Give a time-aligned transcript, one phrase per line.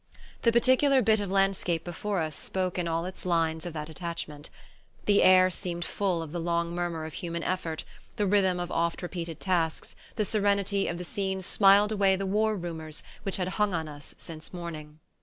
[0.41, 4.49] The particular bit of landscape before us spoke in all its lines of that attachment.
[5.05, 7.83] The air seemed full of the long murmur of human effort,
[8.15, 12.55] the rhythm of oft repeated tasks, the serenity of the scene smiled away the war
[12.55, 14.97] rumours which had hung on us since morning.